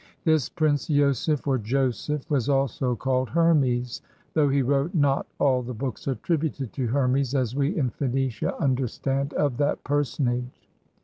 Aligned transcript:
This 0.23 0.49
Prince 0.49 0.89
losepf 0.89 1.45
or 1.45 1.59
Joseph 1.59 2.27
was 2.27 2.49
also 2.49 2.95
called 2.95 3.29
Hermes, 3.29 4.01
though 4.33 4.49
he 4.49 4.63
wrote 4.63 4.95
not 4.95 5.27
all 5.39 5.61
the 5.61 5.75
books 5.75 6.07
attributed 6.07 6.73
to 6.73 6.87
Hermes, 6.87 7.35
as 7.35 7.55
we 7.55 7.77
in 7.77 7.91
Phoenicia 7.91 8.55
imder 8.59 8.89
stand 8.89 9.31
of 9.35 9.57
that 9.57 9.83
personage. 9.83 10.67